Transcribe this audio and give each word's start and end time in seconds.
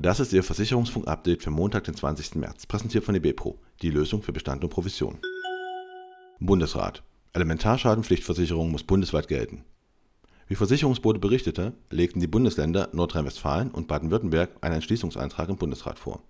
Das 0.00 0.20
ist 0.20 0.32
Ihr 0.32 0.44
Versicherungsfunk-Update 0.44 1.42
für 1.42 1.50
Montag, 1.50 1.82
den 1.82 1.96
20. 1.96 2.36
März, 2.36 2.66
präsentiert 2.66 3.02
von 3.02 3.16
eBepro, 3.16 3.58
die 3.82 3.90
Lösung 3.90 4.22
für 4.22 4.32
Bestand 4.32 4.62
und 4.62 4.70
Provision. 4.70 5.18
Bundesrat. 6.38 7.02
Elementarschadenpflichtversicherung 7.32 8.70
muss 8.70 8.84
bundesweit 8.84 9.26
gelten. 9.26 9.64
Wie 10.46 10.54
Versicherungsbote 10.54 11.18
berichtete, 11.18 11.72
legten 11.90 12.20
die 12.20 12.28
Bundesländer 12.28 12.90
Nordrhein-Westfalen 12.92 13.72
und 13.72 13.88
Baden-Württemberg 13.88 14.50
einen 14.60 14.76
Entschließungsantrag 14.76 15.48
im 15.48 15.56
Bundesrat 15.56 15.98
vor. 15.98 16.22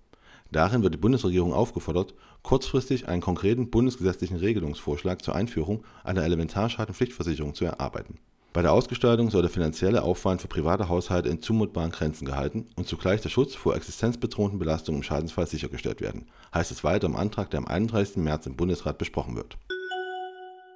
Darin 0.51 0.81
wird 0.81 0.95
die 0.95 0.99
Bundesregierung 0.99 1.53
aufgefordert, 1.53 2.15
kurzfristig 2.41 3.07
einen 3.07 3.21
konkreten 3.21 3.69
bundesgesetzlichen 3.69 4.37
Regelungsvorschlag 4.37 5.21
zur 5.21 5.35
Einführung 5.35 5.83
einer 6.03 6.23
Elementarschadenpflichtversicherung 6.23 7.53
zu 7.53 7.65
erarbeiten. 7.65 8.17
Bei 8.51 8.63
der 8.63 8.73
Ausgestaltung 8.73 9.29
soll 9.29 9.43
der 9.43 9.51
finanzielle 9.51 10.01
Aufwand 10.01 10.41
für 10.41 10.47
private 10.47 10.89
Haushalte 10.89 11.29
in 11.29 11.39
zumutbaren 11.39 11.91
Grenzen 11.91 12.25
gehalten 12.25 12.65
und 12.75 12.87
zugleich 12.87 13.21
der 13.21 13.29
Schutz 13.29 13.53
vor 13.53 13.75
existenzbedrohenden 13.75 14.57
Belastungen 14.57 15.01
im 15.01 15.03
Schadensfall 15.03 15.45
sichergestellt 15.45 16.01
werden, 16.01 16.25
heißt 16.51 16.71
es 16.71 16.83
weiter 16.83 17.05
im 17.05 17.15
Antrag, 17.15 17.51
der 17.51 17.59
am 17.59 17.67
31. 17.67 18.17
März 18.17 18.47
im 18.47 18.55
Bundesrat 18.55 18.97
besprochen 18.97 19.35
wird. 19.35 19.57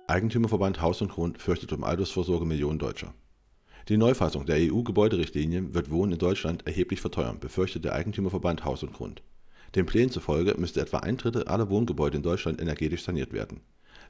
Eigentümerverband 0.07 0.81
Haus 0.81 1.01
und 1.01 1.11
Grund 1.11 1.39
fürchtet 1.39 1.73
um 1.73 1.83
Altersvorsorge 1.83 2.45
Millionen 2.45 2.77
Deutscher. 2.77 3.13
Die 3.89 3.97
Neufassung 3.97 4.45
der 4.45 4.57
EU-Gebäuderichtlinie 4.57 5.73
wird 5.73 5.89
Wohnen 5.89 6.13
in 6.13 6.19
Deutschland 6.19 6.67
erheblich 6.67 7.01
verteuern, 7.01 7.39
befürchtet 7.39 7.85
der 7.85 7.93
Eigentümerverband 7.93 8.65
Haus 8.65 8.83
und 8.83 8.93
Grund. 8.93 9.23
Den 9.75 9.85
Plänen 9.85 10.11
zufolge 10.11 10.55
müsste 10.57 10.81
etwa 10.81 10.99
ein 10.99 11.17
Drittel 11.17 11.43
aller 11.45 11.69
Wohngebäude 11.69 12.17
in 12.17 12.23
Deutschland 12.23 12.61
energetisch 12.61 13.03
saniert 13.03 13.33
werden. 13.33 13.61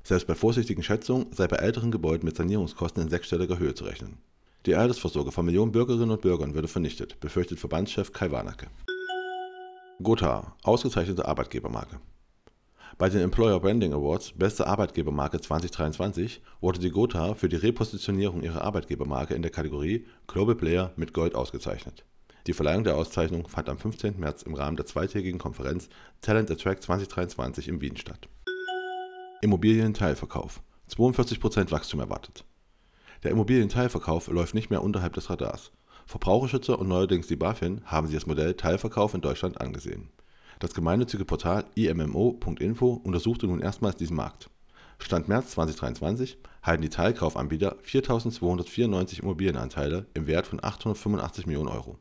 Selbst 0.04 0.28
bei 0.28 0.36
vorsichtigen 0.36 0.84
Schätzungen 0.84 1.28
sei 1.32 1.48
bei 1.48 1.56
älteren 1.58 1.92
Gebäuden 1.92 2.26
mit 2.26 2.36
Sanierungskosten 2.36 3.04
in 3.04 3.10
sechsstelliger 3.10 3.58
Höhe 3.58 3.74
zu 3.74 3.86
rechnen. 3.86 4.18
Die 4.66 4.76
Altersvorsorge 4.76 5.32
von 5.32 5.46
Millionen 5.46 5.72
Bürgerinnen 5.72 6.12
und 6.12 6.22
Bürgern 6.22 6.54
würde 6.54 6.68
vernichtet, 6.68 7.20
befürchtet 7.20 7.60
Verbandschef 7.60 8.12
Kai 8.12 8.32
Warnacke. 8.32 8.68
Gotha, 10.02 10.56
ausgezeichnete 10.64 11.26
Arbeitgebermarke. 11.26 12.00
Bei 12.98 13.10
den 13.10 13.22
Employer 13.22 13.60
Branding 13.60 13.94
Awards 13.94 14.34
Beste 14.34 14.68
Arbeitgebermarke 14.68 15.40
2023 15.42 16.42
wurde 16.62 16.80
die 16.80 16.92
Gotha 16.92 17.34
für 17.34 17.50
die 17.50 17.56
Repositionierung 17.56 18.44
ihrer 18.44 18.62
Arbeitgebermarke 18.62 19.34
in 19.34 19.42
der 19.42 19.52
Kategorie 19.52 20.06
Global 20.28 20.56
Player 20.56 20.92
mit 20.96 21.14
Gold 21.14 21.36
ausgezeichnet. 21.36 22.06
Die 22.46 22.54
Verleihung 22.54 22.84
der 22.84 22.98
Auszeichnung 22.98 23.48
fand 23.48 23.70
am 23.70 23.78
15. 23.78 24.20
März 24.20 24.42
im 24.42 24.54
Rahmen 24.54 24.76
der 24.76 24.86
zweitägigen 24.86 25.40
Konferenz 25.40 25.88
Talent 26.20 26.52
Attract 26.52 26.84
2023 26.84 27.70
in 27.70 27.80
Wien 27.80 27.96
statt. 27.96 28.28
Immobilienteilverkauf. 29.42 30.62
42% 30.90 31.72
Wachstum 31.72 32.02
erwartet. 32.02 32.44
Der 33.24 33.32
Immobilienteilverkauf 33.32 34.28
läuft 34.28 34.56
nicht 34.56 34.70
mehr 34.70 34.84
unterhalb 34.84 35.14
des 35.14 35.30
Radars. 35.30 35.72
Verbraucherschützer 36.06 36.78
und 36.78 36.90
neuerdings 36.90 37.28
die 37.28 37.38
BaFin 37.38 37.82
haben 37.86 38.08
sich 38.08 38.18
das 38.18 38.28
Modell 38.28 38.56
Teilverkauf 38.56 39.14
in 39.14 39.22
Deutschland 39.22 39.62
angesehen. 39.62 40.10
Das 40.60 40.74
gemeinnützige 40.74 41.24
Portal 41.24 41.66
immo.info 41.76 43.02
untersuchte 43.04 43.48
nun 43.48 43.62
erstmals 43.62 43.96
diesen 43.96 44.18
Markt. 44.18 44.50
Stand 45.00 45.30
März 45.30 45.52
2023 45.52 46.38
halten 46.62 46.82
die 46.82 46.90
Teilkaufanbieter 46.90 47.78
4.294 47.86 49.22
Immobilienanteile 49.22 50.06
im 50.14 50.28
Wert 50.28 50.48
von 50.48 50.64
885 50.64 51.46
Millionen 51.48 51.70
Euro. 51.70 51.98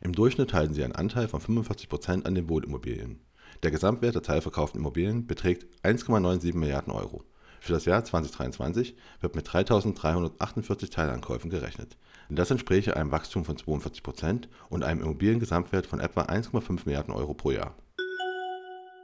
Im 0.00 0.12
Durchschnitt 0.12 0.52
halten 0.52 0.74
sie 0.74 0.84
einen 0.84 0.94
Anteil 0.94 1.28
von 1.28 1.40
45% 1.40 2.24
an 2.24 2.34
den 2.34 2.48
Wohnimmobilien. 2.48 3.20
Der 3.62 3.70
Gesamtwert 3.70 4.14
der 4.14 4.22
teilverkauften 4.22 4.80
Immobilien 4.80 5.26
beträgt 5.26 5.66
1,97 5.84 6.56
Milliarden 6.56 6.92
Euro. 6.92 7.24
Für 7.60 7.72
das 7.72 7.84
Jahr 7.86 8.04
2023 8.04 8.94
wird 9.20 9.34
mit 9.34 9.48
3.348 9.48 10.90
Teilankäufen 10.90 11.50
gerechnet. 11.50 11.96
Das 12.30 12.50
entspräche 12.50 12.96
einem 12.96 13.10
Wachstum 13.10 13.44
von 13.44 13.56
42% 13.56 14.48
und 14.68 14.84
einem 14.84 15.00
Immobiliengesamtwert 15.00 15.86
von 15.86 15.98
etwa 15.98 16.22
1,5 16.22 16.80
Milliarden 16.84 17.14
Euro 17.14 17.34
pro 17.34 17.50
Jahr. 17.50 17.74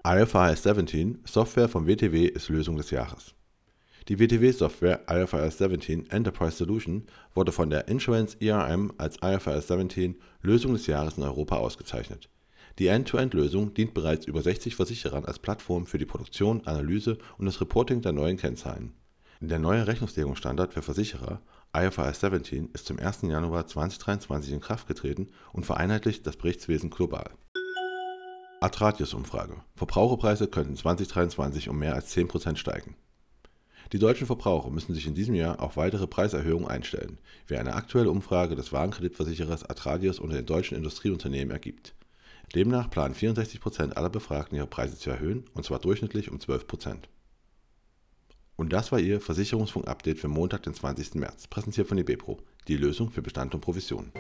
IFRS 0.07 0.63
17, 0.63 1.23
Software 1.25 1.69
vom 1.69 1.87
WTW, 1.87 2.27
ist 2.27 2.51
Lösung 2.51 2.77
des 2.77 2.91
Jahres. 2.91 3.35
Die 4.09 4.19
WTW-Software 4.19 5.01
IFRS 5.09 5.57
17 5.57 6.11
Enterprise 6.11 6.59
Solution 6.59 7.07
wurde 7.35 7.53
von 7.53 7.71
der 7.71 7.89
Insurance 7.89 8.37
ERM 8.39 8.93
als 8.99 9.17
IFRS 9.23 9.69
17 9.69 10.17
Lösung 10.43 10.75
des 10.75 10.87
Jahres 10.87 11.17
in 11.17 11.23
Europa 11.23 11.57
ausgezeichnet. 11.57 12.29
Die 12.79 12.89
End-to-End-Lösung 12.89 13.73
dient 13.73 13.95
bereits 13.95 14.27
über 14.27 14.43
60 14.43 14.77
Versicherern 14.77 15.25
als 15.25 15.39
Plattform 15.39 15.87
für 15.87 15.97
die 15.97 16.05
Produktion, 16.05 16.67
Analyse 16.67 17.17
und 17.39 17.47
das 17.47 17.63
Reporting 17.63 18.03
der 18.03 18.13
neuen 18.13 18.37
Kennzahlen. 18.37 18.93
Der 19.41 19.59
neue 19.59 19.87
Rechnungslegungsstandard 19.87 20.75
für 20.75 20.83
Versicherer 20.83 21.41
IFRS 21.75 22.21
17 22.21 22.69
ist 22.75 22.85
zum 22.85 22.99
1. 22.99 23.23
Januar 23.23 23.67
2023 23.67 24.53
in 24.53 24.61
Kraft 24.61 24.87
getreten 24.87 25.29
und 25.55 25.65
vereinheitlicht 25.65 26.27
das 26.27 26.37
Berichtswesen 26.37 26.91
global. 26.91 27.31
Atradius-Umfrage. 28.61 29.63
Verbraucherpreise 29.77 30.47
könnten 30.47 30.77
2023 30.77 31.71
um 31.71 31.79
mehr 31.79 31.95
als 31.95 32.15
10% 32.15 32.57
steigen. 32.57 32.97
Die 33.95 34.01
deutschen 34.01 34.27
Verbraucher 34.27 34.71
müssen 34.71 34.93
sich 34.93 35.07
in 35.07 35.15
diesem 35.15 35.37
Jahr 35.37 35.63
auf 35.63 35.77
weitere 35.77 36.09
Preiserhöhungen 36.09 36.67
einstellen, 36.67 37.19
wie 37.47 37.57
eine 37.57 37.75
aktuelle 37.75 38.11
Umfrage 38.11 38.57
des 38.57 38.73
Warenkreditversicherers 38.73 39.71
Atradius 39.71 40.19
unter 40.19 40.35
den 40.35 40.47
deutschen 40.47 40.77
Industrieunternehmen 40.77 41.53
ergibt. 41.53 41.95
Demnach 42.57 42.91
planen 42.91 43.15
64% 43.15 43.93
aller 43.93 44.11
Befragten 44.11 44.57
ihre 44.57 44.67
Preise 44.67 44.99
zu 44.99 45.11
erhöhen, 45.11 45.45
und 45.55 45.65
zwar 45.65 45.79
durchschnittlich 45.79 46.29
um 46.29 46.39
12%. 46.39 47.05
Und 48.57 48.73
das 48.73 48.91
war 48.91 48.99
Ihr 48.99 49.21
Versicherungsfunk-Update 49.21 50.19
für 50.19 50.27
Montag, 50.27 50.65
den 50.65 50.75
20. 50.75 51.15
März, 51.15 51.47
präsentiert 51.47 51.87
von 51.87 51.99
eBepro, 51.99 52.41
die 52.67 52.77
Lösung 52.77 53.13
für 53.13 53.23
Bestand 53.23 53.55
und 53.55 53.61
Provision. 53.61 54.11